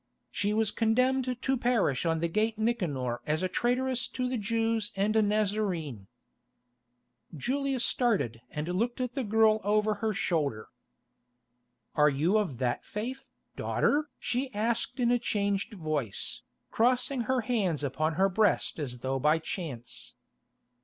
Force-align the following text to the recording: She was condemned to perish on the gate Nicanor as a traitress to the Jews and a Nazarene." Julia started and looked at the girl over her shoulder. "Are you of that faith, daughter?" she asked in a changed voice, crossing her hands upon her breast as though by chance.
She 0.31 0.51
was 0.51 0.71
condemned 0.71 1.39
to 1.43 1.57
perish 1.57 2.07
on 2.07 2.21
the 2.21 2.27
gate 2.27 2.57
Nicanor 2.57 3.21
as 3.27 3.43
a 3.43 3.47
traitress 3.47 4.07
to 4.07 4.27
the 4.27 4.35
Jews 4.39 4.91
and 4.95 5.15
a 5.15 5.21
Nazarene." 5.21 6.07
Julia 7.37 7.79
started 7.79 8.41
and 8.49 8.67
looked 8.69 8.99
at 8.99 9.13
the 9.13 9.23
girl 9.23 9.61
over 9.63 9.93
her 10.01 10.11
shoulder. 10.11 10.69
"Are 11.93 12.09
you 12.09 12.39
of 12.39 12.57
that 12.57 12.83
faith, 12.83 13.29
daughter?" 13.55 14.09
she 14.17 14.51
asked 14.55 14.99
in 14.99 15.11
a 15.11 15.19
changed 15.19 15.73
voice, 15.75 16.41
crossing 16.71 17.21
her 17.29 17.41
hands 17.41 17.83
upon 17.83 18.13
her 18.15 18.27
breast 18.27 18.79
as 18.79 19.01
though 19.01 19.19
by 19.19 19.37
chance. 19.37 20.15